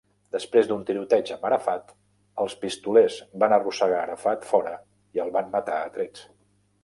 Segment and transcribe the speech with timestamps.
[0.35, 1.91] Després d'un tiroteig amb Arafat,
[2.45, 4.75] els pistolers van arrossegar Arafat fora
[5.19, 6.25] i el van matar a trets.